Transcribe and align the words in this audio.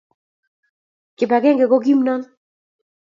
kibag'engenge 1.17 1.65
ko 1.71 1.77
kimnon 1.85 2.21